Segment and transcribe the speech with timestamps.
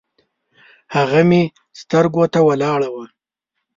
[0.95, 1.41] هغه مې
[1.81, 3.05] سترګو ته ولاړه وه